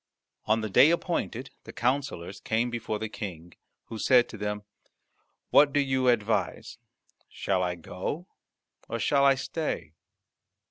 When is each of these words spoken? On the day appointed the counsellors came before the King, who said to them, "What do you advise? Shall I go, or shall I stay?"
On 0.47 0.61
the 0.61 0.69
day 0.71 0.89
appointed 0.89 1.51
the 1.63 1.71
counsellors 1.71 2.39
came 2.39 2.71
before 2.71 2.97
the 2.97 3.07
King, 3.07 3.53
who 3.83 3.99
said 3.99 4.27
to 4.29 4.37
them, 4.39 4.63
"What 5.51 5.71
do 5.73 5.79
you 5.79 6.07
advise? 6.07 6.79
Shall 7.29 7.61
I 7.61 7.75
go, 7.75 8.25
or 8.89 8.97
shall 8.97 9.23
I 9.23 9.35
stay?" 9.35 9.93